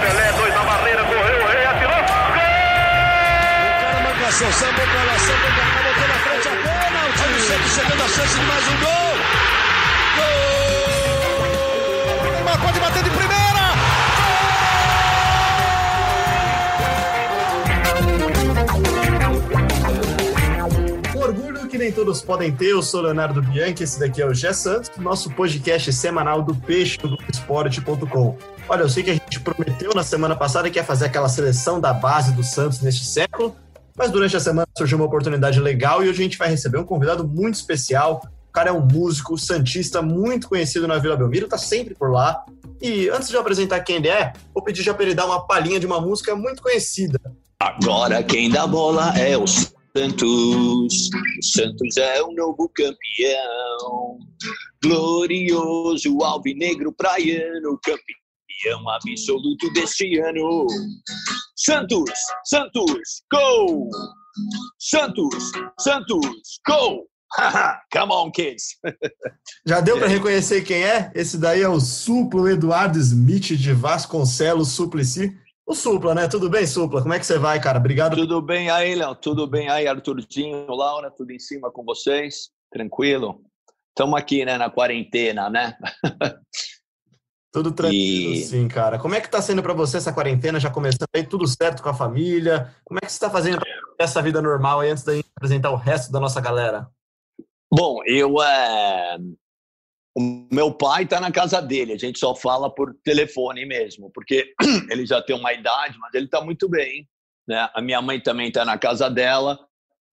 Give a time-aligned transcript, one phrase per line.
[0.00, 2.02] Pelé, dois na barreira, correu, o rei atirou.
[2.34, 3.64] Gol!
[3.64, 7.22] O cara marcação, sambou pra lá, sambou pra cá, botou na frente a pênalti.
[7.22, 9.16] Olha o Santos chegando a chance de mais um gol.
[12.22, 12.32] Gol!
[12.32, 13.39] Neymar pode bater de primeira.
[21.80, 25.30] Nem todos podem ter, eu sou Leonardo Bianchi, esse daqui é o Gé Santos, nosso
[25.30, 28.36] podcast semanal do Peixe do Esporte.com.
[28.68, 31.80] Olha, eu sei que a gente prometeu na semana passada que ia fazer aquela seleção
[31.80, 33.56] da base do Santos neste século,
[33.96, 36.84] mas durante a semana surgiu uma oportunidade legal e hoje a gente vai receber um
[36.84, 38.20] convidado muito especial.
[38.50, 42.44] O cara é um músico santista muito conhecido na Vila Belmiro, tá sempre por lá.
[42.78, 45.46] E antes de eu apresentar quem ele é, vou pedir já para ele dar uma
[45.46, 47.18] palhinha de uma música muito conhecida.
[47.58, 49.46] Agora quem dá bola é o
[49.96, 51.10] Santos.
[51.38, 54.18] O Santos é o novo campeão.
[54.82, 60.66] Glorioso alvinegro praiano, campeão absoluto deste ano.
[61.56, 62.10] Santos,
[62.44, 63.88] Santos, gol!
[64.78, 67.06] Santos, Santos, gol!
[67.92, 68.78] Come on, kids!
[69.66, 71.10] Já deu para reconhecer quem é?
[71.14, 75.36] Esse daí é o Suplo Eduardo Smith de Vasconcelos Suplicy.
[75.70, 76.26] O Supla, né?
[76.26, 77.00] Tudo bem, Supla?
[77.00, 77.78] Como é que você vai, cara?
[77.78, 78.16] Obrigado.
[78.16, 79.14] Tudo bem aí, Léo?
[79.14, 81.12] Tudo bem aí, Arthurzinho, Laura?
[81.12, 82.50] Tudo em cima com vocês?
[82.72, 83.40] Tranquilo?
[83.90, 85.78] Estamos aqui, né, na quarentena, né?
[87.52, 88.98] Tudo tranquilo, E- sim, cara.
[88.98, 90.58] Como é que tá sendo para você essa quarentena?
[90.58, 92.74] Já começando aí, tudo certo com a família?
[92.84, 93.60] Como é que você tá fazendo
[93.96, 96.88] essa vida normal aí antes da gente apresentar o resto da nossa galera?
[97.72, 99.18] Bom, eu é...
[100.16, 101.92] o meu pai está na casa dele.
[101.92, 104.52] A gente só fala por telefone mesmo, porque
[104.90, 107.08] ele já tem uma idade, mas ele está muito bem.
[107.46, 107.68] Né?
[107.74, 109.58] A minha mãe também está na casa dela,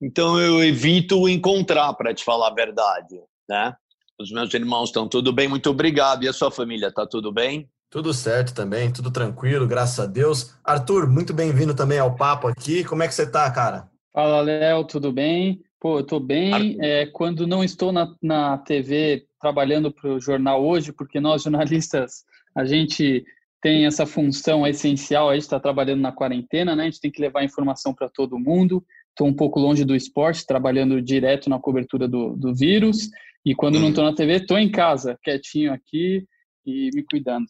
[0.01, 3.19] então eu evito encontrar, para te falar a verdade.
[3.49, 3.73] Né?
[4.19, 6.23] Os meus irmãos estão tudo bem, muito obrigado.
[6.23, 7.69] E a sua família está tudo bem?
[7.89, 10.53] Tudo certo também, tudo tranquilo, graças a Deus.
[10.63, 12.83] Arthur, muito bem-vindo também ao papo aqui.
[12.83, 13.89] Como é que você tá, cara?
[14.13, 15.61] Fala, Léo, tudo bem?
[15.79, 16.77] Pô, eu tô bem.
[16.81, 22.23] É, quando não estou na, na TV trabalhando para o jornal hoje, porque nós jornalistas,
[22.55, 23.25] a gente
[23.61, 26.83] tem essa função essencial, a gente está trabalhando na quarentena, né?
[26.83, 28.83] A gente tem que levar informação para todo mundo.
[29.09, 33.09] Estou um pouco longe do esporte, trabalhando direto na cobertura do, do vírus.
[33.43, 36.25] E quando não estou na TV, estou em casa, quietinho aqui
[36.65, 37.47] e me cuidando.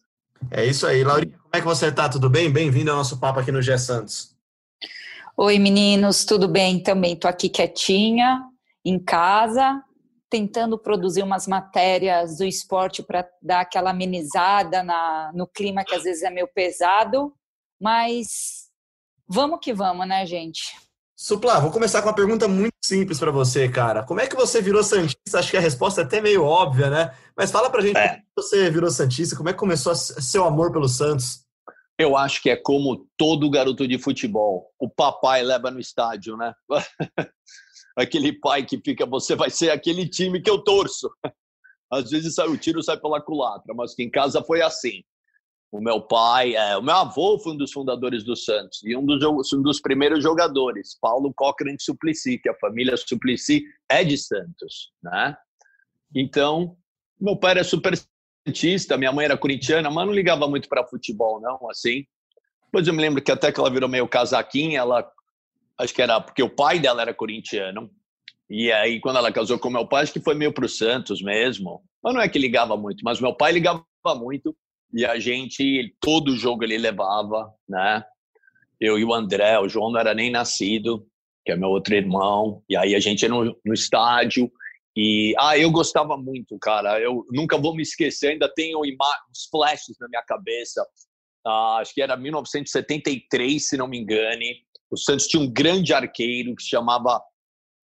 [0.52, 1.04] É isso aí.
[1.04, 2.08] Laurinha, como é que você tá?
[2.08, 2.52] Tudo bem?
[2.52, 4.36] Bem-vindo ao nosso papo aqui no Gé Santos.
[5.36, 6.82] Oi, meninos, tudo bem?
[6.82, 8.44] Também estou aqui quietinha,
[8.84, 9.84] em casa,
[10.30, 16.04] tentando produzir umas matérias do esporte para dar aquela amenizada na, no clima que às
[16.04, 17.34] vezes é meio pesado,
[17.80, 18.68] mas
[19.28, 20.76] vamos que vamos, né, gente?
[21.16, 24.04] Supla, vou começar com uma pergunta muito simples para você, cara.
[24.04, 25.40] Como é que você virou Santista?
[25.40, 27.12] Acho que a resposta é até meio óbvia, né?
[27.36, 28.10] Mas fala pra gente É.
[28.10, 31.44] como você virou Santista, como é que começou seu amor pelo Santos?
[31.98, 34.72] Eu acho que é como todo garoto de futebol.
[34.78, 36.54] O papai leva no estádio, né?
[37.98, 41.10] Aquele pai que fica, você vai ser aquele time que eu torço.
[41.92, 45.04] Às vezes sai, o tiro sai pela culatra, mas que em casa foi assim.
[45.72, 49.06] O meu pai, é, o meu avô foi um dos fundadores do Santos e um
[49.06, 54.92] dos, um dos primeiros jogadores, Paulo Cochrane Suplicy, que a família Suplicy é de Santos,
[55.04, 55.36] né?
[56.16, 56.78] Então,
[57.20, 57.94] meu pai era super
[58.48, 62.06] santista, minha mãe era corintiana, mas não ligava muito para futebol, não, assim.
[62.66, 65.10] Depois eu me lembro que até que ela virou meio casaquinha, ela
[65.78, 67.90] acho que era porque o pai dela era corintiano.
[68.50, 71.82] E aí quando ela casou com meu pai, acho que foi meio pro Santos mesmo.
[72.04, 73.84] Mas não é que ligava muito, mas meu pai ligava
[74.16, 74.56] muito
[74.94, 78.04] e a gente todo jogo ele levava, né?
[78.80, 81.06] Eu e o André, o João não era nem nascido,
[81.46, 82.64] que é meu outro irmão.
[82.70, 84.52] E aí a gente ia no, no estádio
[84.96, 87.00] e ah, eu gostava muito, cara.
[87.00, 90.84] Eu nunca vou me esquecer, ainda tenho uns flashes na minha cabeça.
[91.46, 94.64] Ah, acho que era 1973, se não me engane.
[94.90, 97.22] O Santos tinha um grande arqueiro que se chamava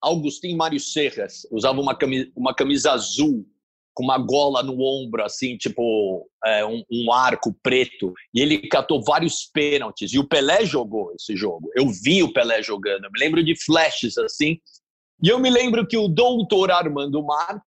[0.02, 1.46] Augustin Mário Serras.
[1.50, 3.46] Usava uma camisa, uma camisa azul
[3.94, 8.12] com uma gola no ombro, assim, tipo é, um, um arco preto.
[8.34, 10.12] E ele catou vários pênaltis.
[10.12, 11.70] E o Pelé jogou esse jogo.
[11.75, 13.04] Eu vi o Pelé jogando.
[13.04, 14.58] Eu me lembro de flashes assim.
[15.22, 17.62] E eu me lembro que o doutor Armando Mar,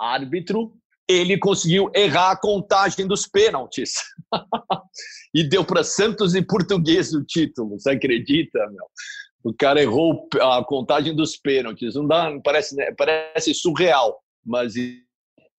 [0.00, 0.72] árbitro,
[1.08, 3.94] ele conseguiu errar a contagem dos pênaltis.
[5.34, 7.78] e deu para Santos e Português o título.
[7.78, 8.86] Você acredita, meu?
[9.44, 11.94] O cara errou a contagem dos pênaltis.
[11.94, 14.74] Não dá, parece, né, parece surreal, mas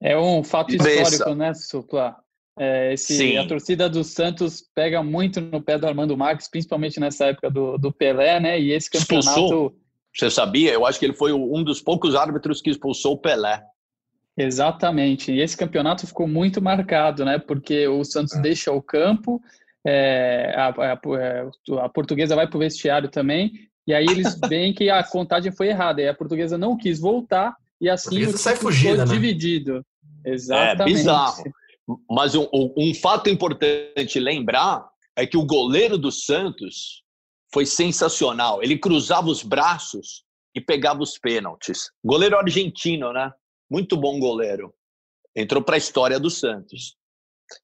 [0.02, 2.18] É um fato histórico, né, Supla?
[2.60, 3.38] É, esse, Sim.
[3.38, 7.78] a torcida do Santos pega muito no pé do Armando Marques, principalmente nessa época do,
[7.78, 8.60] do Pelé, né?
[8.60, 9.30] E esse campeonato.
[9.30, 9.76] Expulsou?
[10.14, 10.74] você sabia?
[10.74, 13.64] Eu acho que ele foi um dos poucos árbitros que expulsou o Pelé.
[14.38, 15.32] Exatamente.
[15.32, 17.40] E esse campeonato ficou muito marcado, né?
[17.40, 18.42] Porque o Santos é.
[18.42, 19.42] deixa o campo,
[19.86, 21.50] é, a, a, é,
[21.82, 23.52] a, portuguesa vai para o vestiário também,
[23.88, 27.56] e aí eles veem que a contagem foi errada, e a portuguesa não quis voltar,
[27.82, 29.14] e assim o sai fugida, foi né?
[29.14, 29.84] dividido.
[30.24, 30.82] Exatamente.
[30.82, 31.44] É bizarro.
[32.10, 34.86] Mas um, um fato importante lembrar
[35.16, 37.02] é que o goleiro do Santos
[37.52, 38.62] foi sensacional.
[38.62, 40.24] Ele cruzava os braços
[40.54, 41.90] e pegava os pênaltis.
[42.04, 43.32] Goleiro argentino, né?
[43.70, 44.74] Muito bom goleiro.
[45.36, 46.98] Entrou para a história do Santos.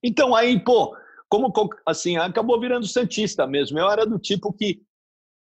[0.02, 0.96] Então aí, pô,
[1.30, 1.52] como
[1.86, 3.80] assim, acabou virando santista mesmo.
[3.80, 4.82] Eu era do tipo que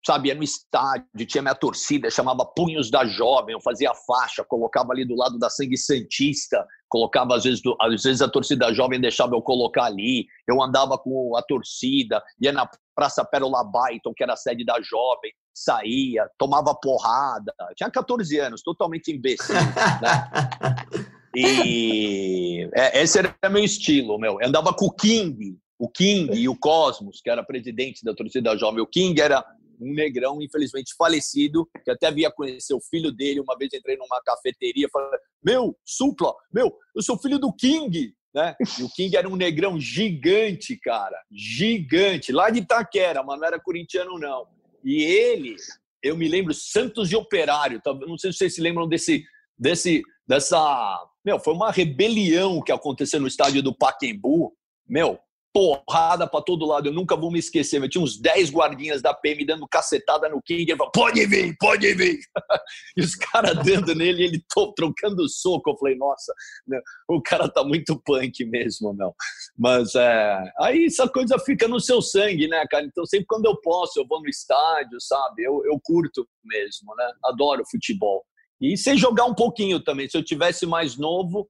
[0.04, 5.04] sabe, no estádio, tinha minha torcida, chamava Punhos da Jovem, eu fazia faixa, colocava ali
[5.04, 9.42] do lado da Sangue Santista, colocava às vezes, às vezes a torcida jovem deixava eu
[9.42, 14.36] colocar ali, eu andava com a torcida, ia na Praça Pérola Baiton, que era a
[14.36, 21.10] sede da Jovem, saía, tomava porrada, tinha 14 anos, totalmente imbecil, né?
[21.34, 24.40] E é, esse era meu estilo, meu.
[24.40, 28.56] Eu andava com o King, o King e o Cosmos, que era presidente da torcida
[28.56, 28.82] jovem.
[28.82, 29.44] O King era
[29.80, 33.40] um negrão, infelizmente falecido, que até via conhecer o filho dele.
[33.40, 38.14] Uma vez entrei numa cafeteria e falei: Meu, Supla, meu, eu sou filho do King.
[38.32, 38.54] Né?
[38.78, 43.60] E o King era um negrão gigante, cara, gigante, lá de Itaquera, mas não era
[43.60, 44.46] corintiano, não.
[44.84, 45.56] E ele,
[46.02, 47.92] eu me lembro, Santos de Operário, tá?
[47.92, 49.24] não sei se vocês se lembram desse,
[49.58, 51.06] desse, dessa.
[51.24, 54.54] Meu, foi uma rebelião que aconteceu no estádio do Paquembu.
[54.88, 55.18] Meu,
[55.52, 56.88] porrada para todo lado.
[56.88, 57.82] Eu nunca vou me esquecer.
[57.82, 60.62] Eu tinha uns 10 guardinhas da PM dando cacetada no King.
[60.62, 62.20] Ele falou, pode vir, pode vir.
[62.96, 65.70] e os caras dando nele, ele tô, trocando soco.
[65.70, 66.32] Eu falei, nossa,
[66.66, 69.14] né, o cara tá muito punk mesmo, meu.
[69.58, 72.84] Mas é, aí essa coisa fica no seu sangue, né, cara?
[72.84, 75.42] Então sempre quando eu posso, eu vou no estádio, sabe?
[75.42, 77.10] Eu, eu curto mesmo, né?
[77.24, 78.24] Adoro futebol.
[78.60, 80.08] E sem jogar um pouquinho também.
[80.08, 81.48] Se eu tivesse mais novo,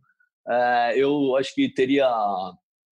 [0.48, 2.08] é, eu acho que teria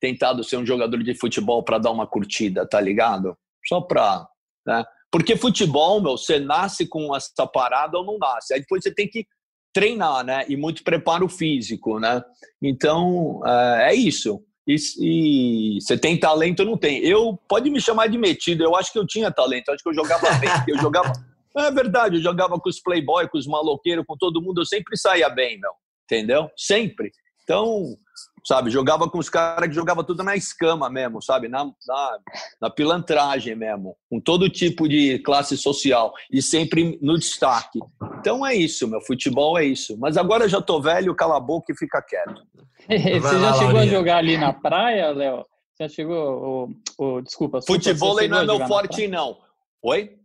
[0.00, 3.36] tentado ser um jogador de futebol para dar uma curtida, tá ligado?
[3.66, 4.26] Só para,
[4.66, 4.84] né?
[5.10, 8.52] Porque futebol, meu, você nasce com essa parada ou não nasce.
[8.52, 9.26] Aí depois você tem que
[9.72, 10.44] treinar, né?
[10.48, 12.22] E muito preparo físico, né?
[12.62, 14.42] Então, é, é isso.
[14.66, 16.98] E, e, você tem talento ou não tem?
[16.98, 19.94] Eu, pode me chamar de metido, eu acho que eu tinha talento, acho que eu
[19.94, 21.12] jogava bem, eu jogava...
[21.56, 24.96] É verdade, eu jogava com os playboy, com os maloqueiros, com todo mundo, eu sempre
[24.96, 25.72] saía bem, meu,
[26.04, 26.48] entendeu?
[26.56, 27.10] Sempre.
[27.42, 27.96] Então,
[28.44, 28.70] sabe?
[28.70, 31.48] Jogava com os caras que jogava tudo na escama mesmo, sabe?
[31.48, 32.18] Na, na,
[32.60, 37.78] na, pilantragem mesmo, com todo tipo de classe social e sempre no destaque.
[38.18, 39.96] Então é isso, meu futebol é isso.
[39.98, 42.42] Mas agora eu já tô velho, cala a boca e fica quieto.
[42.88, 43.82] Você já chegou Laurinha.
[43.82, 45.44] a jogar ali na praia, Léo?
[45.80, 46.68] Já chegou,
[46.98, 47.60] o, o desculpa.
[47.62, 49.38] Futebol não é meu forte não.
[49.82, 50.18] Oi?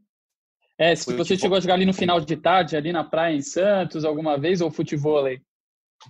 [0.79, 1.25] É, se futebol.
[1.25, 4.37] você chegou a jogar ali no final de tarde, ali na praia em Santos alguma
[4.37, 5.39] vez, ou futebol aí?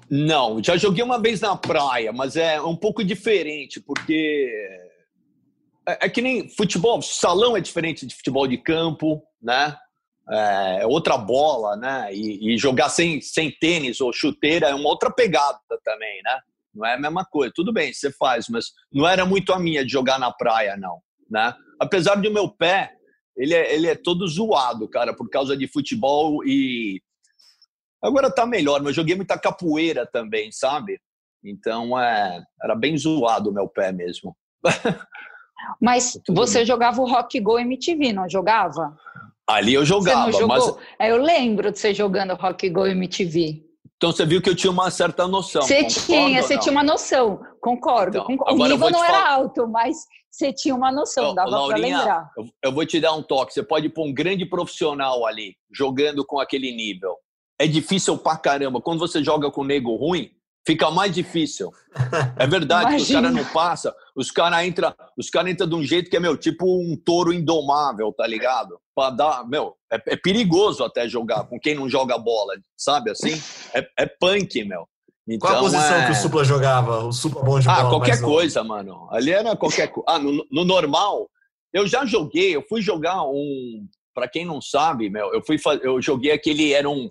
[0.10, 4.60] Não, já joguei uma vez na praia, mas é um pouco diferente, porque
[5.88, 9.76] é, é que nem futebol, salão é diferente de futebol de campo, né?
[10.30, 12.14] É, é outra bola, né?
[12.14, 16.40] E, e, jogar sem, sem tênis ou chuteira é uma outra pegada também, né?
[16.74, 17.54] Não é a mesma coisa.
[17.54, 21.00] Tudo bem, você faz, mas não era muito a minha de jogar na praia, não,
[21.30, 21.54] né?
[21.80, 22.94] Apesar de o meu pé,
[23.36, 27.02] ele é, ele é todo zoado, cara, por causa de futebol e
[28.04, 31.00] Agora tá melhor, mas eu joguei muita capoeira também, sabe?
[31.44, 34.36] Então, é, era bem zoado o meu pé mesmo.
[35.80, 38.98] Mas você jogava o Rock Go MTV, não jogava?
[39.48, 40.76] Ali eu jogava, mas...
[41.00, 43.64] É, eu lembro de você jogando Rock Go MTV.
[43.96, 45.62] Então você viu que eu tinha uma certa noção.
[45.62, 48.18] Você tinha, você tinha uma noção, concordo.
[48.18, 48.62] Então, concordo.
[48.62, 49.08] O nível não falar...
[49.08, 49.98] era alto, mas
[50.30, 52.30] você tinha uma noção, dava para lembrar.
[52.38, 53.54] Eu, eu vou te dar um toque.
[53.54, 57.16] Você pode pôr um grande profissional ali, jogando com aquele nível
[57.64, 58.82] é difícil pra caramba.
[58.82, 60.30] Quando você joga com nego ruim,
[60.66, 61.72] fica mais difícil.
[62.38, 66.10] É verdade, os caras não passam, os caras entram os cara entra de um jeito
[66.10, 68.78] que é, meu, tipo um touro indomável, tá ligado?
[68.96, 73.42] Pra dar, meu, é, é perigoso até jogar com quem não joga bola, sabe assim?
[73.74, 74.88] É, é punk, meu.
[75.28, 76.06] Então, Qual a posição é...
[76.06, 77.06] que o Supla jogava?
[77.06, 77.88] O Supla bom de ah, bola?
[77.88, 79.08] Ah, qualquer coisa, mano.
[79.10, 80.10] Ali era qualquer coisa.
[80.10, 81.30] Ah, no, no normal,
[81.74, 83.88] eu já joguei, eu fui jogar um.
[84.14, 87.08] Para quem não sabe, meu, eu fui eu joguei aquele era um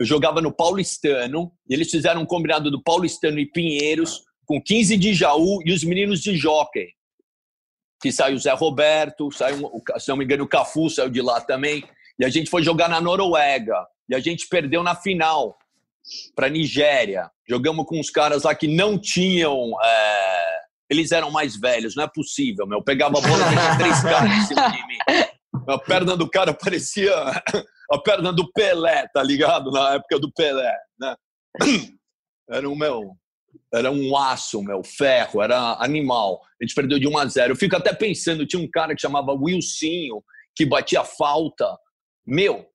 [0.00, 4.96] eu jogava no Paulistano, e eles fizeram um combinado do Paulistano e Pinheiros, com 15
[4.96, 6.88] de Jaú e os meninos de Jockey.
[8.00, 11.38] Que saiu o Zé Roberto, saiu, se não me engano, o Cafu saiu de lá
[11.38, 11.84] também.
[12.18, 13.86] E a gente foi jogar na Noruega.
[14.08, 15.54] E a gente perdeu na final
[16.34, 17.30] para Nigéria.
[17.46, 19.70] Jogamos com uns caras lá que não tinham.
[19.84, 20.60] É...
[20.88, 22.78] Eles eram mais velhos, não é possível, meu.
[22.78, 24.98] Eu pegava a bola e três caras em cima de mim.
[25.66, 27.12] A perna do cara parecia
[27.90, 29.70] a perna do Pelé, tá ligado?
[29.70, 31.16] Na época do Pelé, né?
[32.48, 33.16] era um meu,
[33.72, 36.40] era um aço, meu, ferro, era animal.
[36.60, 37.52] A gente perdeu de 1 a 0.
[37.52, 40.22] Eu fico até pensando, tinha um cara que chamava Wilsinho,
[40.54, 41.66] que batia falta.
[42.26, 42.66] Meu,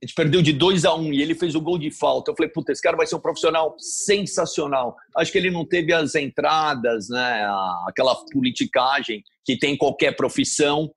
[0.00, 2.30] a gente perdeu de 2 a 1 um, e ele fez o gol de falta.
[2.30, 4.96] Eu falei, puta, esse cara vai ser um profissional sensacional.
[5.16, 7.44] Acho que ele não teve as entradas, né?
[7.88, 10.88] Aquela politicagem que tem em qualquer profissão.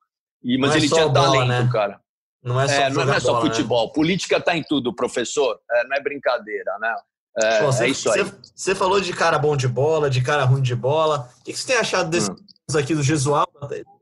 [0.43, 1.69] E, mas é ele tinha bola, talento, né?
[1.71, 1.99] cara.
[2.43, 3.49] Não é só, é, não é só bola, né?
[3.49, 3.87] futebol.
[3.87, 3.93] Né?
[3.93, 5.59] Política está em tudo, professor.
[5.71, 6.95] É, não é brincadeira, né?
[7.37, 8.25] É, Pô, é isso aí.
[8.55, 11.29] Você falou de cara bom de bola, de cara ruim de bola.
[11.39, 12.77] O que você tem achado desses hum.
[12.77, 13.51] aqui do Gesualdo?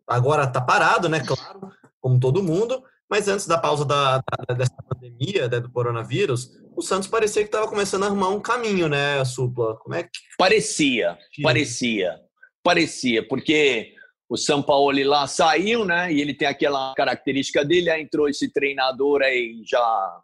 [0.07, 1.19] Agora tá parado, né?
[1.19, 2.83] Claro, como todo mundo.
[3.09, 7.47] Mas antes da pausa da, da dessa pandemia, né, do coronavírus, o Santos parecia que
[7.47, 9.75] estava começando a arrumar um caminho, né, Supla?
[9.77, 10.09] Como é que...
[10.37, 12.19] Parecia, parecia,
[12.63, 13.95] parecia, porque
[14.29, 16.13] o São Paulo lá saiu, né?
[16.13, 20.21] E ele tem aquela característica dele, aí entrou esse treinador aí já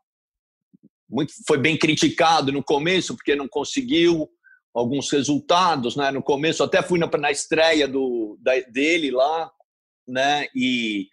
[1.09, 4.29] muito foi bem criticado no começo porque não conseguiu
[4.74, 6.12] alguns resultados, né?
[6.12, 9.50] No começo até fui na, na estreia do da, dele lá,
[10.07, 10.47] né?
[10.55, 11.07] E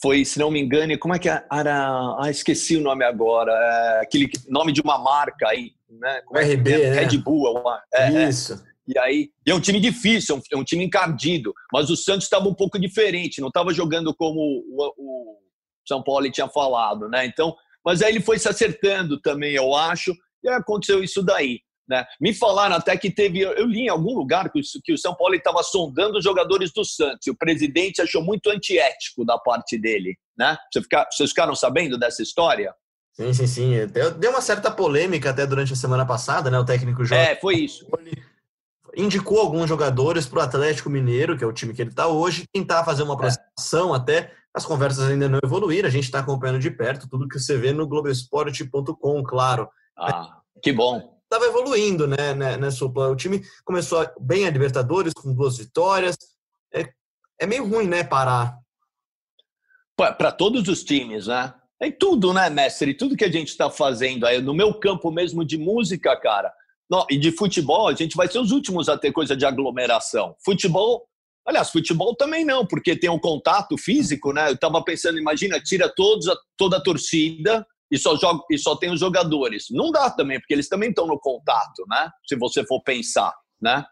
[0.00, 1.44] foi, se não me engano, como é que era?
[1.50, 3.52] Ah, esqueci o nome agora.
[3.52, 6.22] É, aquele nome de uma marca aí, né?
[6.24, 7.00] Como RB, é, né?
[7.02, 7.62] Red Bull.
[7.94, 8.71] É, é, Isso.
[8.86, 11.96] E aí, e é um time difícil, é um, é um time encardido, mas o
[11.96, 15.38] Santos estava um pouco diferente, não estava jogando como o, o,
[15.86, 17.24] São Paulo tinha falado, né?
[17.24, 21.60] Então, mas aí ele foi se acertando também, eu acho, e aconteceu isso daí.
[21.88, 22.04] Né?
[22.20, 25.34] Me falaram até que teve, eu li em algum lugar que, que o São Paulo
[25.34, 30.16] estava sondando os jogadores do Santos, e o presidente achou muito antiético da parte dele,
[30.36, 30.56] né?
[30.72, 32.74] Você fica, vocês ficaram sabendo dessa história?
[33.12, 33.72] Sim, sim, sim.
[34.18, 36.58] Deu uma certa polêmica até durante a semana passada, né?
[36.58, 37.30] O técnico Jorge.
[37.30, 37.86] É, foi isso
[38.96, 42.44] indicou alguns jogadores para o Atlético Mineiro, que é o time que ele está hoje,
[42.52, 43.98] tentar fazer uma aproximação é.
[43.98, 44.32] até.
[44.54, 47.72] As conversas ainda não evoluíram, a gente está acompanhando de perto tudo que você vê
[47.72, 49.68] no Globoesporte.com, claro.
[49.96, 51.18] Ah, que bom.
[51.24, 53.08] Estava evoluindo, né, né, né, Supla?
[53.08, 56.14] O time começou bem a Libertadores, com duas vitórias.
[56.70, 56.92] É,
[57.38, 58.58] é meio ruim, né, parar.
[59.96, 61.54] Para todos os times, né?
[61.80, 62.94] Em tudo, né, mestre?
[62.94, 66.52] Tudo que a gente está fazendo aí, no meu campo mesmo de música, cara,
[66.92, 70.36] não, e de futebol, a gente vai ser os últimos a ter coisa de aglomeração.
[70.44, 71.08] Futebol,
[71.48, 74.50] aliás, futebol também não, porque tem um contato físico, né?
[74.50, 78.92] Eu estava pensando, imagina, tira todos, toda a torcida e só, joga, e só tem
[78.92, 79.68] os jogadores.
[79.70, 82.10] Não dá também, porque eles também estão no contato, né?
[82.28, 83.86] Se você for pensar, né?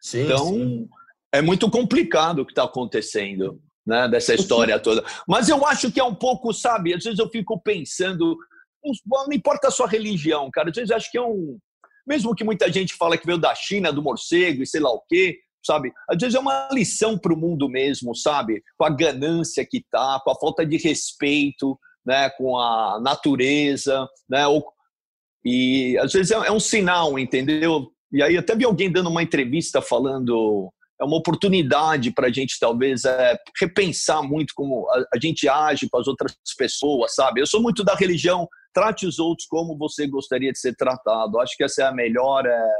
[0.00, 0.88] Sim, então, sim.
[1.32, 4.06] é muito complicado o que está acontecendo, né?
[4.06, 5.04] Dessa história toda.
[5.26, 6.94] Mas eu acho que é um pouco, sabe?
[6.94, 8.38] Às vezes eu fico pensando,
[9.04, 10.70] não importa a sua religião, cara.
[10.70, 11.58] Às vezes eu acho que é um,
[12.06, 15.02] mesmo que muita gente fala que veio da China, do morcego e sei lá o
[15.08, 15.92] quê, sabe?
[16.08, 18.62] Às vezes é uma lição para o mundo mesmo, sabe?
[18.76, 22.30] Com a ganância que tá, com a falta de respeito, né?
[22.30, 24.42] Com a natureza, né?
[25.44, 27.90] E às vezes é, é um sinal, entendeu?
[28.12, 32.58] E aí até vi alguém dando uma entrevista falando é uma oportunidade para a gente
[32.58, 37.40] talvez é, repensar muito como a, a, gente age com as outras pessoas, sabe?
[37.40, 41.38] Eu sou muito da religião trate os outros como você gostaria de ser tratado.
[41.38, 42.70] Acho que essa é a melhor é,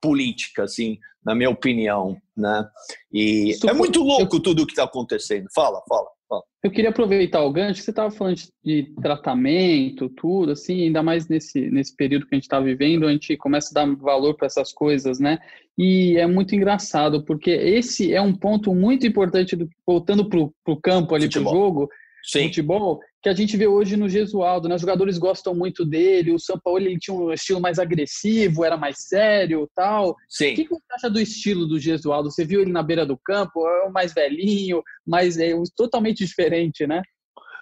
[0.00, 2.68] política, assim, na minha opinião, né?
[3.12, 5.48] E é muito louco tudo o que está acontecendo.
[5.54, 6.42] Fala, fala, fala.
[6.62, 11.28] Eu queria aproveitar o gancho que você estava falando de tratamento, tudo, assim, ainda mais
[11.28, 14.46] nesse, nesse período que a gente está vivendo, a gente começa a dar valor para
[14.46, 15.38] essas coisas, né?
[15.76, 20.80] E é muito engraçado, porque esse é um ponto muito importante, do, voltando para o
[20.80, 21.88] campo ali, para o jogo,
[22.28, 22.44] Sim.
[22.44, 24.74] futebol, que a gente vê hoje no Gesualdo, né?
[24.74, 28.76] Os jogadores gostam muito dele, o São Paulo ele tinha um estilo mais agressivo, era
[28.76, 30.14] mais sério tal.
[30.28, 30.52] Sim.
[30.52, 32.30] O que, você acha do estilo do Gesualdo?
[32.30, 36.86] Você viu ele na beira do campo, é o mais velhinho, mas é totalmente diferente,
[36.86, 37.02] né?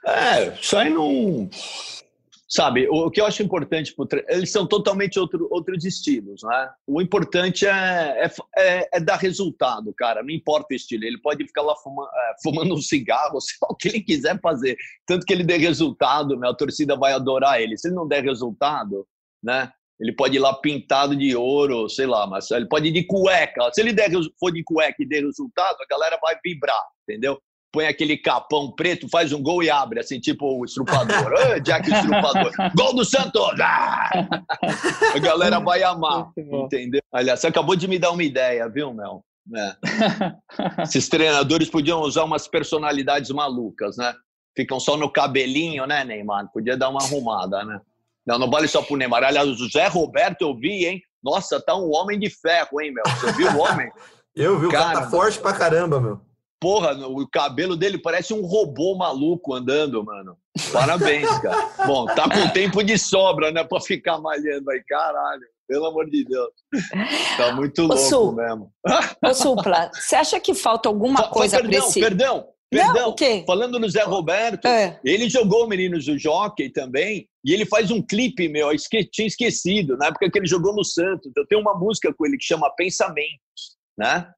[0.05, 1.49] É, isso aí não
[2.49, 3.93] Sabe, o, que eu acho importante,
[4.29, 6.71] eles são totalmente outro, outros estilos, né?
[6.87, 11.05] O importante é, é, é, é, dar resultado, cara, não importa o estilo.
[11.05, 14.41] Ele pode ficar lá fuma, é, fumando um cigarro, sei lá, o que ele quiser
[14.41, 14.77] fazer.
[15.05, 16.49] Tanto que ele dê resultado, né?
[16.49, 17.77] a torcida vai adorar ele.
[17.77, 19.05] Se ele não der resultado,
[19.43, 19.73] né?
[19.99, 23.71] Ele pode ir lá pintado de ouro, sei lá, mas ele pode ir de cueca.
[23.73, 27.41] Se ele der, for de cueca e der resultado, a galera vai vibrar, entendeu?
[27.77, 31.31] Põe aquele capão preto, faz um gol e abre, assim, tipo o estrupador.
[31.31, 32.51] oh, Jack Estrupador.
[32.75, 33.61] gol do Santos!
[33.61, 34.09] Ah!
[35.15, 37.03] A galera vai amar, entendeu?
[37.13, 39.23] Aliás, você acabou de me dar uma ideia, viu, Mel?
[39.55, 39.77] É.
[40.85, 44.15] Esses treinadores podiam usar umas personalidades malucas, né?
[44.57, 46.51] Ficam só no cabelinho, né, Neymar?
[46.55, 47.79] Podia dar uma arrumada, né?
[48.27, 49.23] Não, não vale só pro Neymar.
[49.23, 51.03] Aliás, o Zé Roberto eu vi, hein?
[51.23, 53.05] Nossa, tá um homem de ferro, hein, meu?
[53.21, 53.91] Você viu o homem?
[54.35, 56.23] eu vi, o cara, cara tá forte pra caramba, meu.
[56.61, 60.37] Porra, o cabelo dele parece um robô maluco andando, mano.
[60.73, 61.87] Parabéns, cara.
[61.87, 63.63] Bom, tá com tempo de sobra, né?
[63.63, 65.43] Pra ficar malhando aí, caralho.
[65.69, 66.49] Pelo amor de Deus.
[67.37, 68.73] Tá muito louco Su, mesmo.
[69.23, 72.01] Ô, Supla, você acha que falta alguma Fa- coisa perdão, esse...
[72.01, 72.37] perdão,
[72.73, 73.09] Não, perdão.
[73.11, 73.45] o quê?
[73.47, 74.99] Falando no Zé Roberto, É.
[75.05, 79.27] ele jogou Meninos do Jockey também, e ele faz um clipe, meu, eu esque- tinha
[79.27, 81.33] esquecido, na época que ele jogou no Santos.
[81.37, 84.31] Eu tenho uma música com ele que chama Pensamentos, né?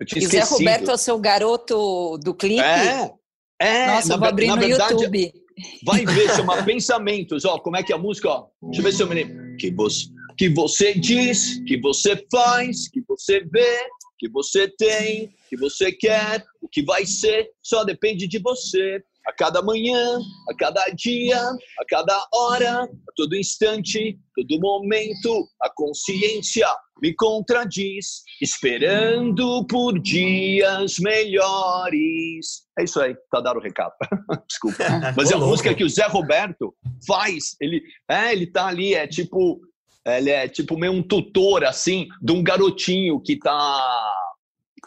[0.00, 0.58] Eu tinha E o Zé esquecido.
[0.58, 2.62] Roberto é o seu garoto do clipe?
[2.62, 3.10] É,
[3.60, 3.86] é.
[3.86, 5.32] Nossa, na, vou abrir na no verdade, YouTube.
[5.84, 7.44] Vai ver, chama Pensamentos.
[7.44, 8.28] Ó, como é que é a música?
[8.28, 9.56] Ó, deixa eu ver se eu me lembro.
[9.56, 10.06] Que você,
[10.38, 13.88] que você diz, que você faz, que você vê,
[14.18, 19.02] que você tem, que você quer, o que vai ser, só depende de você.
[19.26, 25.70] A cada manhã, a cada dia, a cada hora, a todo instante, todo momento, a
[25.74, 26.68] consciência
[27.02, 32.66] me contradiz, esperando por dias melhores.
[32.78, 33.92] É isso aí, tá dado o recado.
[34.48, 34.84] Desculpa.
[35.16, 36.74] Mas é a música que o Zé Roberto
[37.06, 37.56] faz.
[37.60, 39.60] Ele, é, ele tá ali, é tipo,
[40.04, 44.14] ele é tipo meio um tutor assim de um garotinho que tá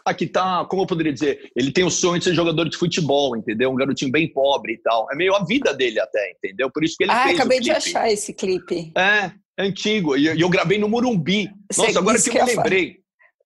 [0.04, 2.76] ah, que tá, como eu poderia dizer, ele tem o sonho de ser jogador de
[2.76, 3.70] futebol, entendeu?
[3.70, 5.06] Um garotinho bem pobre e tal.
[5.12, 6.70] É meio a vida dele até, entendeu?
[6.70, 8.92] Por isso que ele Ah, fez acabei de achar esse clipe.
[8.96, 10.16] É, é antigo.
[10.16, 11.50] E eu, eu gravei no Morumbi.
[11.70, 13.00] Sei, Nossa, agora que eu me lembrei.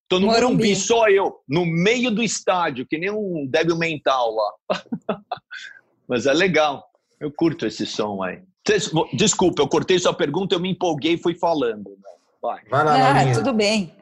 [0.08, 0.42] Tô no Morumbi.
[0.44, 4.52] Morumbi, só eu, no meio do estádio, que nem um débil mental lá.
[6.08, 6.84] Mas é legal.
[7.18, 8.42] Eu curto esse som aí.
[9.14, 11.90] Desculpa, eu cortei sua pergunta, eu me empolguei e fui falando.
[11.90, 12.10] né?
[12.40, 12.62] Vai.
[12.68, 13.94] Vai lá, Ah, tudo bem.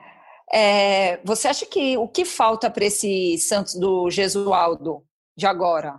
[0.53, 5.03] É, você acha que o que falta para esse Santos do Gesualdo
[5.37, 5.99] de agora?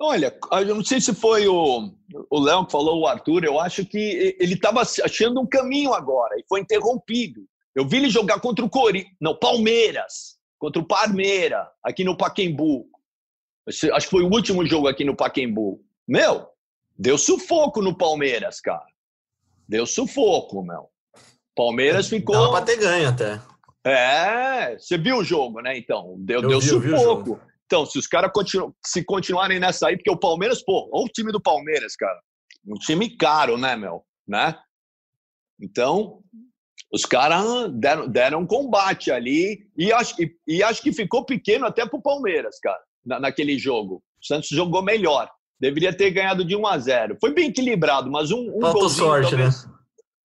[0.00, 1.90] Olha, eu não sei se foi o
[2.30, 6.36] o Léo que falou, o Arthur, eu acho que ele estava achando um caminho agora
[6.38, 7.42] e foi interrompido.
[7.78, 12.88] Eu vi ele jogar contra o Corinthians, não, Palmeiras, contra o Parmeira, aqui no Paquembu.
[13.68, 15.80] Acho que foi o último jogo aqui no Paquembu.
[16.06, 16.48] Meu,
[16.98, 18.84] deu sufoco no Palmeiras, cara.
[19.68, 20.88] Deu sufoco, meu.
[21.54, 22.50] Palmeiras Dava ficou.
[22.50, 23.40] pra ter ganho até.
[23.86, 25.78] É, você viu o jogo, né?
[25.78, 27.40] Então, deu, Eu deu vi, sufoco.
[27.64, 31.08] Então, se os caras continu se continuarem nessa aí, porque o Palmeiras, pô, olha o
[31.08, 32.20] time do Palmeiras, cara.
[32.66, 34.04] Um time caro, né, meu?
[34.26, 34.58] Né?
[35.60, 36.24] Então,
[36.92, 41.66] os caras deram, deram um combate ali e acho, e, e acho que ficou pequeno
[41.66, 44.02] até pro Palmeiras, cara, na- naquele jogo.
[44.22, 45.30] O Santos jogou melhor.
[45.60, 49.30] Deveria ter ganhado de 1 a 0 Foi bem equilibrado, mas um, um golzinho sorte,
[49.30, 49.72] talvez- né?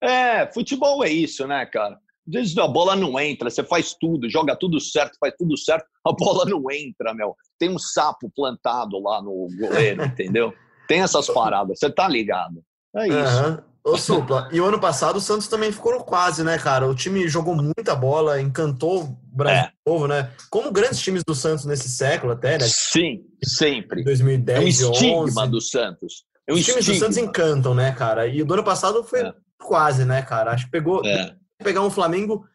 [0.04, 1.96] é, futebol é isso, né, cara?
[2.28, 5.86] Às vezes a bola não entra, você faz tudo, joga tudo certo, faz tudo certo,
[6.06, 7.36] a bola não entra, meu.
[7.60, 10.54] Tem um sapo plantado lá no goleiro, entendeu?
[10.88, 12.64] Tem essas paradas, você tá ligado.
[12.96, 13.18] É isso.
[13.18, 13.64] Aham.
[13.86, 16.88] Ô, Supla, e o ano passado o Santos também ficou quase, né, cara?
[16.88, 19.68] O time jogou muita bola, encantou o Brasil É.
[19.68, 20.32] de novo, né?
[20.50, 22.66] Como grandes times do Santos nesse século até, né?
[22.66, 24.00] Sim, sempre.
[24.00, 25.48] É um 2010 estigma 11.
[25.52, 26.24] do Santos.
[26.48, 27.30] É um Os times do Santos estigma.
[27.30, 28.26] encantam, né, cara?
[28.26, 29.34] E o do ano passado foi É.
[29.62, 30.52] quase, né, cara?
[30.52, 32.46] Acho que pegou É, pegar um Flamengo,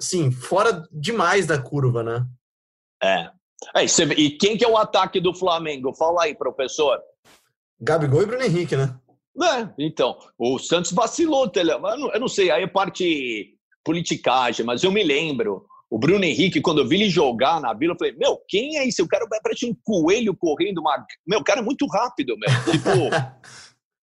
[0.00, 2.24] assim, fora demais da curva, né?
[3.02, 3.30] é.
[3.74, 5.92] É, e e quem que é o ataque do Flamengo?
[5.94, 7.00] Fala aí, professor.
[7.80, 8.94] Gabigol e Bruno Henrique, né?
[9.42, 14.64] É, então, o Santos vacilou, tele- eu não, eu não sei, aí é parte politicagem,
[14.64, 17.98] mas eu me lembro, o Bruno Henrique, quando eu vi ele jogar na Vila, eu
[17.98, 19.00] falei, meu, quem é esse?
[19.02, 21.04] O cara parece um coelho correndo uma...
[21.26, 22.48] Meu, o cara é muito rápido, meu.
[22.72, 22.90] Tipo,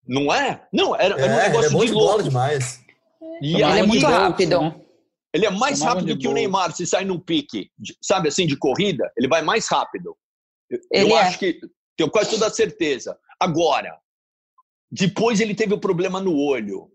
[0.07, 0.67] não é?
[0.73, 2.23] Não, era, era um É, ele é negócio de louco.
[2.23, 2.81] demais.
[3.43, 4.61] E Ele é muito rápido.
[4.61, 4.81] né?
[5.35, 6.33] ele é mais rápido que o.
[6.33, 7.71] Neymar se sai num pique,
[8.03, 10.17] sabe assim, de corrida, ele vai mais rápido.
[10.71, 11.21] Eu, Ele eu é.
[11.21, 11.61] acho que
[11.97, 13.17] tenho quase toda a certeza.
[13.39, 13.95] Agora,
[14.91, 16.91] depois ele teve o problema no olho.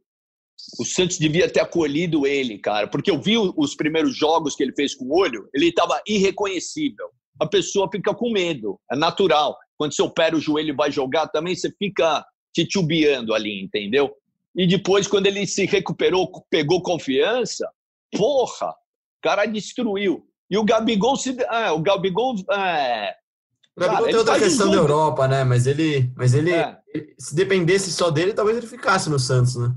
[0.80, 4.74] O Santos devia ter acolhido ele, cara, porque eu vi os primeiros jogos que ele
[4.74, 7.10] fez com o olho, ele estava irreconhecível.
[7.40, 9.58] A pessoa fica com medo, é natural.
[9.78, 14.16] Quando você opera o joelho e vai jogar, também você fica titubeando ali, entendeu?
[14.56, 17.68] E depois, quando ele se recuperou, pegou confiança,
[18.16, 20.26] porra, o cara destruiu.
[20.50, 21.36] E o Gabigol se.
[21.50, 22.36] Ah, o Gabigol.
[22.52, 23.16] É,
[23.76, 24.76] O Gabigol tem outra questão da.
[24.78, 25.44] Europa, né?
[25.44, 26.78] Mas ele, mas ele, É.
[27.18, 29.74] se dependesse só dele, talvez ele ficasse no Santos, né?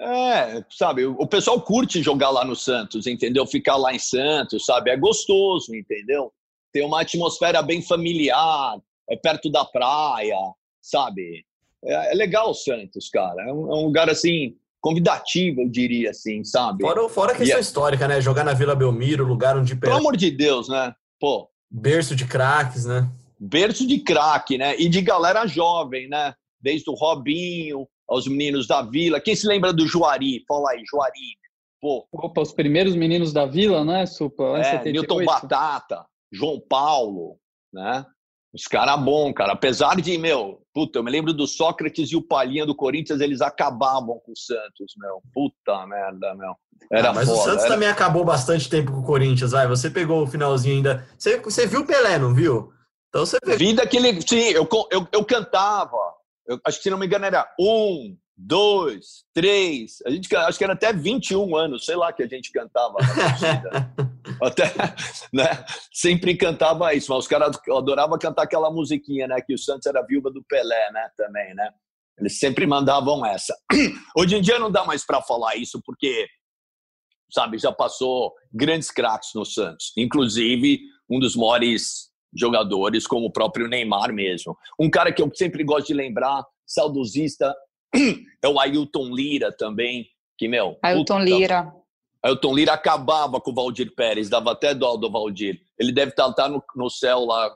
[0.00, 3.44] É, sabe, o pessoal curte jogar lá no Santos, entendeu?
[3.44, 4.90] Ficar lá em Santos, sabe?
[4.90, 6.32] É gostoso, entendeu?
[6.72, 8.78] Tem uma atmosfera bem familiar,
[9.10, 10.36] é perto da praia,
[10.80, 11.44] sabe?
[11.84, 13.42] É, é legal o Santos, cara.
[13.42, 16.84] É um, é um lugar, assim, convidativo, eu diria, assim, sabe?
[16.84, 18.20] Fora, fora a questão E é- histórica, né?
[18.20, 20.94] Jogar na Vila Belmiro, lugar onde Pelo amor de Deus, né?
[21.18, 23.08] Pô, berço de craques, né?
[23.38, 24.76] berço de craque, né?
[24.78, 26.34] E de galera jovem, né?
[26.60, 29.20] Desde o Robinho, aos meninos da Vila.
[29.20, 30.44] Quem se lembra do Juari?
[30.48, 31.38] Fala aí, Juari.
[31.80, 34.58] Pô, Opa, os primeiros meninos da Vila, né, Supa?
[34.58, 34.92] É, 78.
[34.92, 37.38] Newton Batata, João Paulo,
[37.72, 38.04] né?
[38.52, 39.52] Os caras bom, cara.
[39.52, 43.40] Apesar de, meu, puta, eu me lembro do Sócrates e o Palhinha do Corinthians, eles
[43.40, 45.20] acabavam com o Santos, meu.
[45.34, 46.54] Puta merda, meu.
[46.90, 47.74] Era ah, mas foda, o Santos era...
[47.74, 49.66] também acabou bastante tempo com o Corinthians, vai.
[49.66, 51.06] Você pegou o finalzinho ainda.
[51.18, 52.72] Você, você viu o Pelé, não viu?
[53.08, 53.58] Então você pegou.
[53.58, 54.20] Vi daquele.
[54.22, 55.96] Sim, eu, eu, eu cantava.
[56.46, 59.98] Eu, acho que se não me engano era um, dois, três.
[60.06, 62.96] A gente acho que era até 21 anos, sei lá, que a gente cantava.
[64.42, 64.64] até,
[65.32, 65.64] né?
[65.92, 69.40] Sempre cantava isso, mas os caras adoravam cantar aquela musiquinha, né?
[69.40, 71.08] Que o Santos era viúva do Pelé, né?
[71.16, 71.70] Também, né?
[72.18, 73.56] Eles sempre mandavam essa.
[74.16, 76.26] Hoje em dia não dá mais para falar isso, porque,
[77.30, 79.92] sabe, já passou grandes craques no Santos.
[79.96, 84.56] Inclusive, um dos maiores jogadores, como o próprio Neymar mesmo.
[84.78, 87.54] Um cara que eu sempre gosto de lembrar, saudosista,
[88.42, 90.78] é o Ailton Lira também, que, meu...
[90.82, 91.72] Ailton Lira.
[92.22, 95.60] Ailton Lira acabava com o Valdir Pérez, dava até dó do Valdir.
[95.78, 97.54] Ele deve estar, tá, tá no, no céu lá,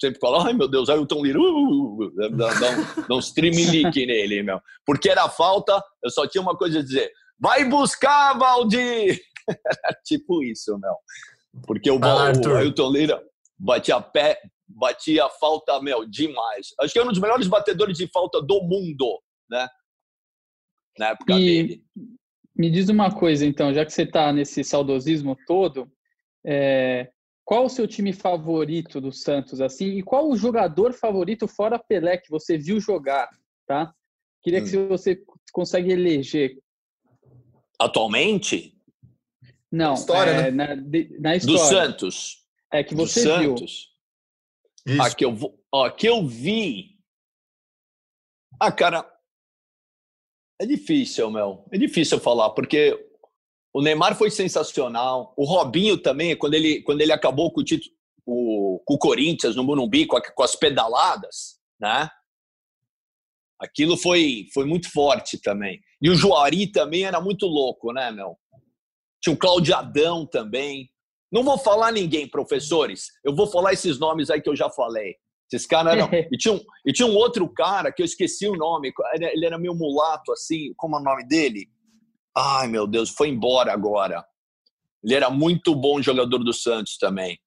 [0.00, 3.94] sempre fala, ai meu Deus, Ailton Lira, uh, uh, uh, dá, dá, um, dá streamlink
[4.06, 4.60] nele, meu.
[4.86, 9.20] Porque era falta, eu só tinha uma coisa a dizer, vai buscar, Valdir!
[10.04, 10.94] tipo isso, meu.
[11.66, 13.22] Porque o, ah, o Ailton Lira
[13.58, 16.68] batia pé, batia falta, meu, demais.
[16.80, 19.68] Acho que é um dos melhores batedores de falta do mundo, né?
[20.98, 21.84] Na época e, dele.
[22.58, 25.88] Me diz uma coisa, então, já que você está nesse saudosismo todo,
[26.44, 27.08] é,
[27.44, 32.18] qual o seu time favorito do Santos, assim, e qual o jogador favorito fora Pelé
[32.18, 33.30] que você viu jogar,
[33.64, 33.94] tá?
[34.42, 34.64] Queria hum.
[34.64, 36.58] que você consegue eleger.
[37.78, 38.76] Atualmente?
[39.70, 40.66] Não, história, é, né?
[40.66, 40.76] na,
[41.20, 41.60] na história.
[41.60, 42.44] Do Santos.
[42.72, 43.56] É que você Do viu.
[43.56, 43.88] Santos.
[44.84, 45.02] Isso.
[45.02, 45.36] Ah, que eu,
[45.72, 46.98] ó, que eu vi.
[48.58, 49.08] Ah, cara,
[50.60, 51.64] é difícil, Mel.
[51.72, 52.98] É difícil falar, porque
[53.72, 55.34] o Neymar foi sensacional.
[55.36, 57.96] O Robinho também, quando ele, quando ele acabou com o título
[58.28, 62.10] com, com o Corinthians no Morumbi, com, com, as pedaladas, né?
[63.58, 65.80] Aquilo foi, foi muito forte também.
[66.00, 68.38] E o Juari também era muito louco, né, Mel?
[69.20, 70.90] Tinha o Claudio Adão também.
[71.32, 73.08] Não vou falar ninguém, professores.
[73.24, 75.16] Eu vou falar esses nomes aí que eu já falei.
[75.52, 76.08] Esses caras eram.
[76.30, 78.92] e, tinha um, e tinha um outro cara que eu esqueci o nome.
[79.14, 80.72] Ele era meio mulato, assim.
[80.76, 81.68] Como é o nome dele?
[82.36, 84.24] Ai, meu Deus, foi embora agora.
[85.02, 87.38] Ele era muito bom jogador do Santos também.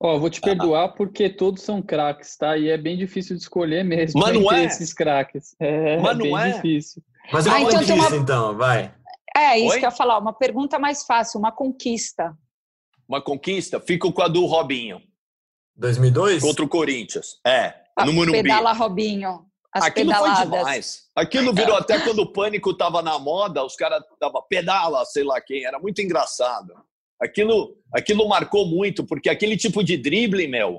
[0.00, 0.88] Ó, oh, vou te perdoar ah.
[0.88, 2.58] porque todos são craques, tá?
[2.58, 4.20] E é bem difícil de escolher mesmo.
[4.20, 4.64] Mas não é?
[4.64, 5.54] esses craques.
[5.60, 6.50] É, Mas não bem é?
[6.50, 7.02] difícil.
[7.32, 8.16] Mas eu ah, então, difícil, uma...
[8.16, 8.92] então, vai.
[9.36, 9.78] É, isso Oi?
[9.78, 10.18] que eu ia falar.
[10.18, 12.36] Uma pergunta mais fácil, uma conquista.
[13.08, 13.78] Uma conquista?
[13.78, 15.00] Fico com a do Robinho.
[15.76, 16.42] 2002?
[16.42, 17.38] Contra o Corinthians.
[17.46, 18.42] É, a no Morumbi.
[18.42, 19.46] Pedala Robinho.
[19.74, 20.38] As Aquilo pedaladas.
[20.38, 21.02] foi demais.
[21.16, 25.40] Aquilo virou até quando o pânico tava na moda, os caras tava pedala, sei lá
[25.40, 26.74] quem, era muito engraçado.
[27.20, 30.76] Aquilo, aquilo marcou muito, porque aquele tipo de drible, meu,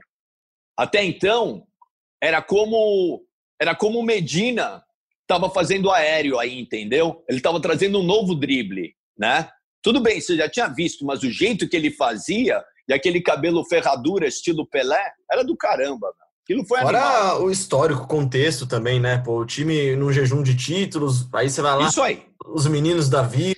[0.78, 1.66] até então
[2.22, 3.26] era como
[3.60, 4.84] era como Medina
[5.22, 7.24] estava fazendo aéreo aí, entendeu?
[7.30, 9.50] Ele estava trazendo um novo drible, né?
[9.82, 13.66] Tudo bem, você já tinha visto, mas o jeito que ele fazia e aquele cabelo
[13.66, 16.24] ferradura estilo Pelé, era do caramba, meu.
[16.44, 17.44] Aquilo foi Fora animal.
[17.44, 19.18] o histórico, contexto também, né?
[19.18, 21.88] Pô, o time num jejum de títulos, aí você vai lá.
[21.88, 22.26] Isso aí.
[22.46, 23.56] Os meninos da vila.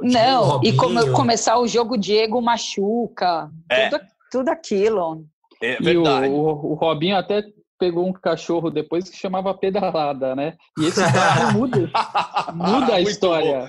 [0.00, 3.50] Não, e como começar o jogo, Diego machuca.
[3.70, 3.90] É.
[3.90, 5.26] Tudo, tudo aquilo.
[5.62, 6.26] É verdade.
[6.26, 7.42] E o, o, o Robinho até
[7.78, 10.54] pegou um cachorro depois que chamava pedalada, né?
[10.78, 11.90] E esse cara muda,
[12.54, 13.68] muda a história.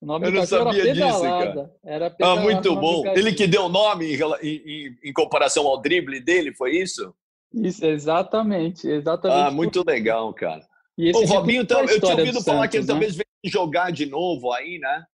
[0.00, 1.74] O nome eu não sabia disso, cara.
[1.82, 3.06] Era ah, muito bom.
[3.06, 7.14] Ele que deu o nome em, em, em, comparação ao drible dele, foi isso?
[7.52, 8.86] Isso, exatamente.
[8.86, 10.66] exatamente ah, muito legal, cara.
[10.96, 12.92] o Robinho, tá, eu tinha ouvido falar Santos, que ele né?
[12.92, 15.04] talvez venha jogar de novo aí, né?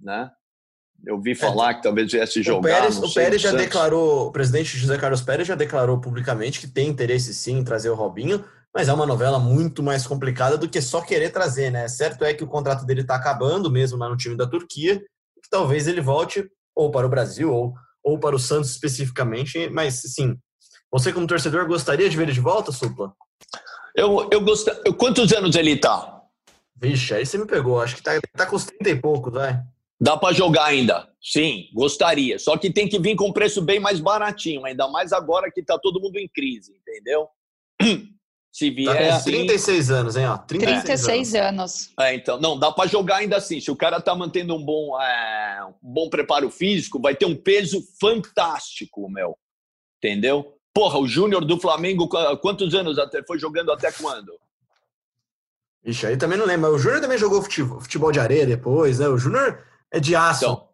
[0.00, 0.30] né?
[1.06, 2.58] Eu vi falar é, que talvez viesse jogar.
[2.58, 3.64] O Pérez, o Pérez já Santos.
[3.64, 7.90] declarou, o presidente José Carlos Pérez já declarou publicamente que tem interesse sim em trazer
[7.90, 8.44] o Robinho
[8.78, 11.88] mas é uma novela muito mais complicada do que só querer trazer, né?
[11.88, 15.50] Certo é que o contrato dele está acabando mesmo lá no time da Turquia, que
[15.50, 20.38] talvez ele volte ou para o Brasil ou, ou para o Santos especificamente, mas sim,
[20.92, 23.12] você como torcedor gostaria de ver ele de volta, Supla?
[23.96, 24.80] Eu, eu gostaria.
[24.92, 26.22] Quantos anos ele tá?
[26.76, 27.80] Vixe, aí você me pegou.
[27.80, 29.60] Acho que tá, tá com os 30 e poucos, vai.
[30.00, 31.08] Dá para jogar ainda?
[31.20, 32.38] Sim, gostaria.
[32.38, 35.76] Só que tem que vir com preço bem mais baratinho, ainda mais agora que tá
[35.76, 37.26] todo mundo em crise, entendeu?
[38.58, 40.26] Se vier tá assim, 36 anos, hein?
[40.26, 41.46] Ó, 36, 36 anos.
[41.46, 41.92] anos.
[42.00, 43.60] É, então, não, dá para jogar ainda assim.
[43.60, 47.36] Se o cara tá mantendo um bom, é, um bom preparo físico, vai ter um
[47.36, 49.38] peso fantástico, meu.
[50.02, 50.58] Entendeu?
[50.74, 52.08] Porra, o Júnior do Flamengo,
[52.40, 54.32] quantos anos até foi jogando até quando?
[55.84, 56.74] Ixi, aí também não lembro.
[56.74, 59.06] O Júnior também jogou futebol, futebol, de areia depois, né?
[59.06, 60.44] O Júnior é de aço.
[60.44, 60.67] Então,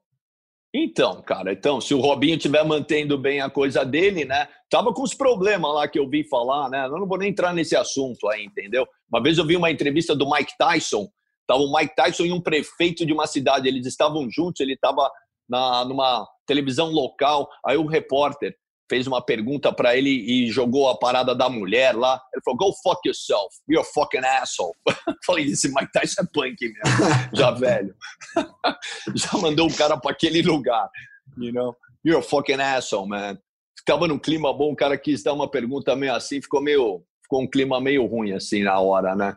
[0.77, 4.49] Então, cara, então, se o Robinho estiver mantendo bem a coisa dele, né?
[4.69, 6.87] Tava com os problemas lá que eu vi falar, né?
[6.87, 8.85] Eu não vou nem entrar nesse assunto aí, entendeu?
[9.09, 11.09] Uma vez eu vi uma entrevista do Mike Tyson,
[11.47, 15.09] tava o Mike Tyson e um prefeito de uma cidade, eles estavam juntos, ele estava
[15.49, 18.57] na, numa televisão local, aí o repórter
[18.89, 22.21] fez uma pergunta para ele e jogou a parada da mulher lá.
[22.33, 24.75] Ele falou, go fuck yourself, you're a fucking asshole.
[25.27, 27.95] Falei, esse Mike Tyson é punk mesmo, já velho.
[29.15, 30.89] já mandou o cara para aquele lugar,
[31.39, 31.75] you know?
[32.05, 33.39] You're a fucking asshole, man.
[33.79, 37.43] Ficava num clima bom, o cara quis dar uma pergunta meio assim, ficou meio, ficou
[37.43, 39.35] um clima meio ruim assim na hora, né?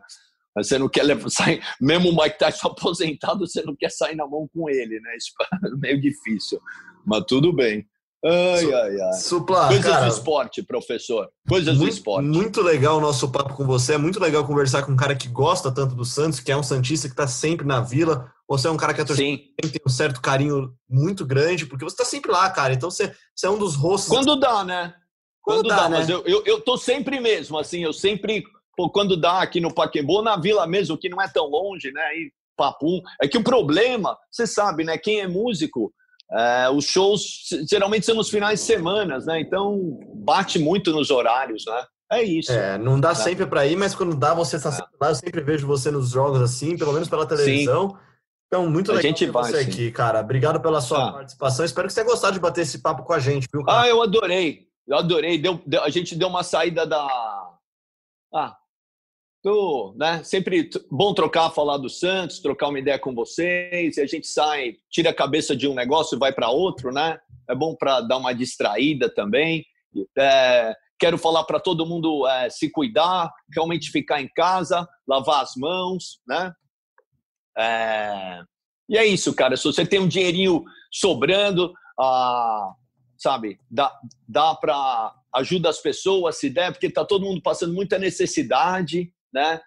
[0.56, 4.48] Você não quer sair, mesmo o Mike Tyson aposentado, você não quer sair na mão
[4.52, 5.16] com ele, né?
[5.16, 6.60] Isso é meio difícil,
[7.06, 7.86] mas tudo bem.
[8.24, 9.12] Ai, ai, ai.
[9.12, 11.30] Supla, Coisas cara, do esporte, professor.
[11.48, 12.26] Coisas muito, do esporte.
[12.26, 13.94] Muito legal o nosso papo com você.
[13.94, 16.62] É muito legal conversar com um cara que gosta tanto do Santos, que é um
[16.62, 18.32] Santista que está sempre na vila.
[18.48, 21.94] Você é um cara que a torcida tem um certo carinho muito grande, porque você
[21.94, 22.74] está sempre lá, cara.
[22.74, 24.08] Então você, você é um dos rostos.
[24.08, 24.94] Quando dá, né?
[25.40, 25.98] Quando Quando, dá, dá, né?
[25.98, 28.42] mas eu, eu, eu tô sempre mesmo, assim, eu sempre,
[28.76, 32.02] pô, quando dá aqui no Paquembu, na vila mesmo, que não é tão longe, né?
[32.16, 33.00] E papum.
[33.22, 34.98] É que o problema, você sabe, né?
[34.98, 35.92] Quem é músico,
[36.32, 37.22] é, os shows
[37.70, 39.40] geralmente são nos finais de semana, né?
[39.40, 41.84] Então bate muito nos horários, né?
[42.10, 42.50] É isso.
[42.52, 45.08] É, não dá sempre para ir, mas quando dá, você está sempre lá.
[45.10, 47.98] Eu sempre vejo você nos jogos assim, pelo menos pela televisão.
[48.46, 49.70] Então, muito A legal gente ter vai, você sim.
[49.70, 50.20] aqui, cara.
[50.20, 51.12] Obrigado pela sua Ah.
[51.12, 51.66] participação.
[51.66, 53.82] Espero que você tenha gostado de bater esse papo com a gente, viu, cara?
[53.82, 54.66] Ah, eu adorei.
[54.86, 55.36] Eu adorei.
[55.36, 57.06] Deu, deu- a gente deu uma saída da.
[58.34, 58.56] Ah,
[59.42, 60.22] tô, né?
[60.24, 63.96] Sempre bom trocar, falar do Santos, trocar uma ideia com vocês.
[63.96, 67.18] E a gente sai, tira a cabeça de um negócio e vai para outro, né?
[67.48, 69.64] É bom para dar uma distraída também.
[70.16, 75.54] É, quero falar para todo mundo é, se cuidar, realmente ficar em casa, lavar as
[75.56, 76.52] mãos, né?
[77.56, 78.40] É,
[78.88, 79.56] e é isso, cara.
[79.56, 82.72] Se você tem um dinheirinho sobrando, ah,
[83.16, 83.92] sabe, dá,
[84.26, 89.60] dá para ajuda as pessoas se der, porque tá todo mundo passando muita necessidade, né?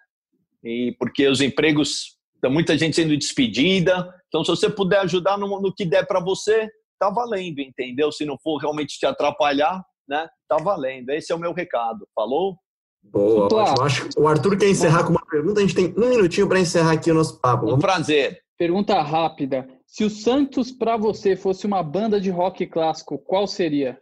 [0.64, 4.12] E porque os empregos, tem muita gente sendo despedida.
[4.28, 8.12] Então, se você puder ajudar no, no que der para você, tá valendo, entendeu?
[8.12, 10.28] Se não for realmente te atrapalhar, né?
[10.48, 11.10] Tá valendo.
[11.10, 12.06] Esse é o meu recado.
[12.14, 12.56] Falou?
[13.02, 13.82] Boa, ótimo.
[13.82, 15.60] Acho que o Arthur quer encerrar com uma pergunta.
[15.60, 17.64] A gente tem um minutinho para encerrar aqui o nosso papo.
[17.64, 17.84] Um Vamos...
[17.84, 18.40] prazer.
[18.56, 19.68] Pergunta rápida.
[19.86, 23.98] Se o Santos para você fosse uma banda de rock clássico, qual seria?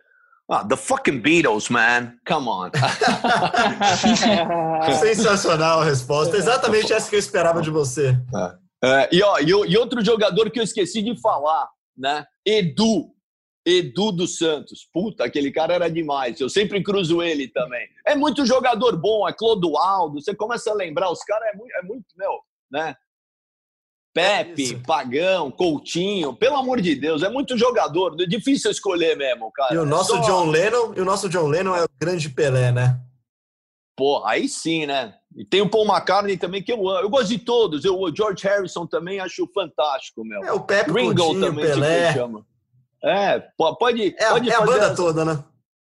[0.51, 2.19] Ah, the fucking Beatles, man.
[2.27, 2.73] Come on.
[5.01, 6.37] Sensacional a resposta.
[6.37, 8.19] Exatamente essa que eu esperava de você.
[8.83, 12.27] É, e, ó, e, e outro jogador que eu esqueci de falar, né?
[12.45, 13.15] Edu.
[13.65, 14.89] Edu dos Santos.
[14.93, 16.41] Puta, aquele cara era demais.
[16.41, 17.87] Eu sempre cruzo ele também.
[18.05, 20.21] É muito jogador bom, é Clodoaldo.
[20.21, 22.41] Você começa a lembrar, os caras é muito, é muito, meu,
[22.73, 22.97] né?
[24.13, 24.83] Pepe, isso.
[24.85, 28.17] Pagão, Coutinho, pelo amor de Deus, é muito jogador.
[28.21, 29.73] É difícil escolher mesmo, cara.
[29.75, 32.29] E o É nosso só- John Lennon, e o nosso John Lennon é o grande
[32.29, 32.99] Pelé, né?
[33.97, 35.15] Pô, aí sim, né?
[35.37, 37.01] E tem o Paul McCartney também, que eu amo.
[37.01, 37.85] Eu gosto de todos.
[37.85, 40.43] Eu, o George Harrison também acho fantástico, meu.
[40.43, 42.13] É o Pepe Ringo Coutinho, também, Pelé.
[42.15, 42.45] chama.
[43.05, 45.45] É, po- pode, É, a- pode é a fazer banda essa- toda, né?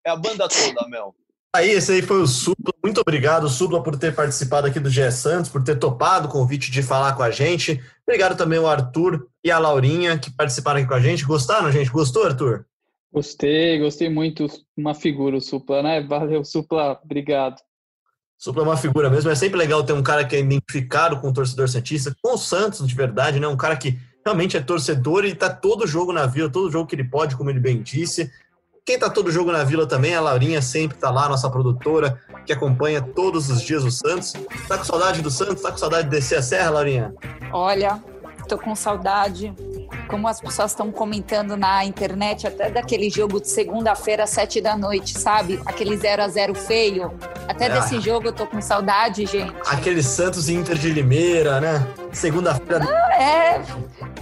[0.07, 1.15] É a banda toda, Mel.
[1.55, 2.73] Aí, esse aí foi o Supla.
[2.83, 6.71] Muito obrigado, Supla, por ter participado aqui do GE Santos, por ter topado o convite
[6.71, 7.79] de falar com a gente.
[8.07, 11.27] Obrigado também ao Arthur e a Laurinha, que participaram aqui com a gente.
[11.27, 11.91] Gostaram, gente?
[11.91, 12.65] Gostou, Arthur?
[13.13, 14.47] Gostei, gostei muito.
[14.75, 16.01] Uma figura, o Supla, né?
[16.01, 16.99] Valeu, Supla.
[17.05, 17.61] Obrigado.
[18.39, 19.31] Supla é uma figura mesmo.
[19.31, 22.39] É sempre legal ter um cara que é identificado com o torcedor Santista, com o
[22.39, 23.47] Santos, de verdade, né?
[23.47, 26.95] Um cara que realmente é torcedor e tá todo jogo na vila, todo jogo que
[26.95, 28.31] ele pode, como ele bem disse.
[28.85, 32.53] Quem tá todo jogo na vila também, a Laurinha sempre tá lá, nossa produtora, que
[32.53, 34.33] acompanha todos os dias o Santos.
[34.67, 35.63] Tá com saudade do Santos?
[35.63, 37.15] Tá com saudade de descer a serra, Laurinha?
[37.53, 38.03] Olha,
[38.49, 39.55] tô com saudade.
[40.09, 45.17] Como as pessoas estão comentando na internet, até daquele jogo de segunda-feira, sete da noite,
[45.17, 45.63] sabe?
[45.65, 47.15] Aquele 0 a 0 feio.
[47.47, 47.69] Até É.
[47.69, 49.55] desse jogo eu tô com saudade, gente.
[49.69, 51.87] Aquele Santos e Inter de Limeira, né?
[52.13, 52.85] Segunda-feira.
[53.17, 53.63] É,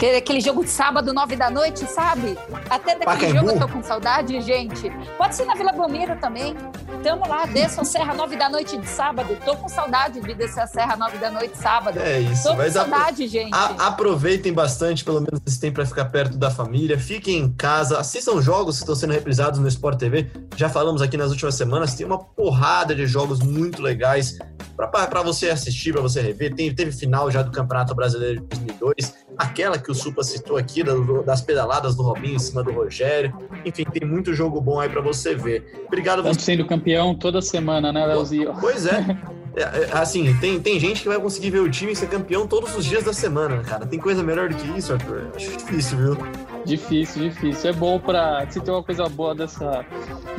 [0.01, 2.37] aquele, aquele jogo de sábado, nove da noite, sabe?
[2.71, 3.37] Até daquele Pacaembu?
[3.39, 4.91] jogo eu tô com saudade, gente.
[5.19, 6.57] Pode ser na Vila Belmiro também.
[7.03, 9.37] Tamo lá, desça a serra nove da noite de sábado.
[9.45, 11.99] Tô com saudade de descer a serra nove da noite sábado.
[11.99, 12.45] É isso.
[12.45, 13.55] Tô com saudade, gente.
[13.55, 16.99] a- aproveitem bastante, pelo menos esse tempo para ficar perto da família.
[16.99, 20.31] Fiquem em casa, assistam jogos que estão sendo reprisados no Sport TV.
[20.57, 24.39] Já falamos aqui nas últimas semanas, tem uma porrada de jogos muito legais
[24.77, 26.55] para você assistir, para você rever.
[26.55, 30.83] Tem, teve final já do Campeonato Brasileiro de 2002, aquela que o Supa citou aqui,
[31.25, 33.35] das pedaladas do Robinho em cima do Rogério.
[33.65, 35.83] Enfim, tem muito jogo bom aí para você ver.
[35.87, 38.55] Obrigado Estamos sendo campeão toda semana, né, Leozinho?
[38.61, 39.17] Pois é.
[39.57, 42.73] É, é, Assim, tem, tem gente que vai conseguir ver o time ser campeão todos
[42.77, 43.85] os dias da semana, cara.
[43.85, 45.33] Tem coisa melhor do que isso, Arthur?
[45.35, 46.17] Acho difícil, viu?
[46.65, 47.71] Difícil, difícil.
[47.71, 49.85] É bom para se tem uma coisa boa dessa,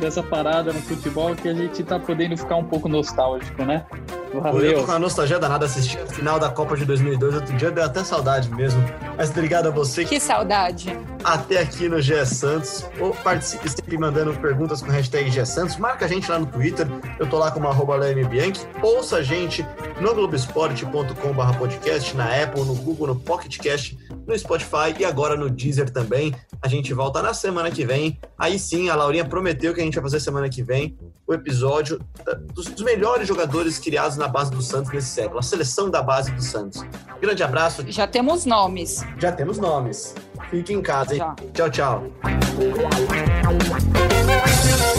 [0.00, 3.84] dessa parada no futebol que a gente tá podendo ficar um pouco nostálgico, né?
[4.40, 4.62] Valeu.
[4.62, 7.34] Eu tô com uma nostalgia danada assistir a final da Copa de 2002.
[7.34, 8.82] Outro dia deu até saudade mesmo.
[9.16, 10.04] Mas obrigado a você.
[10.04, 10.96] Que saudade.
[11.22, 12.84] Até aqui no GE Santos.
[12.98, 15.76] Ou participe sempre mandando perguntas com hashtag GE Santos.
[15.76, 16.86] Marca a gente lá no Twitter.
[17.18, 18.66] Eu tô lá como arroba Bianchi.
[18.82, 19.64] Ouça a gente
[20.02, 25.90] no globesport.com.br podcast, na Apple, no Google, no Pocketcast, no Spotify e agora no Deezer
[25.90, 26.34] também.
[26.60, 28.18] A gente volta na semana que vem.
[28.36, 32.00] Aí sim, a Laurinha prometeu que a gente vai fazer semana que vem o episódio
[32.52, 36.32] dos, dos melhores jogadores criados na base do Santos nesse século, a seleção da base
[36.32, 36.84] do Santos.
[37.20, 37.84] Grande abraço.
[37.86, 39.04] Já temos nomes.
[39.18, 40.16] Já temos nomes.
[40.50, 41.22] Fique em casa, hein?
[41.54, 42.02] Tchau, tchau.
[43.70, 44.91] tchau.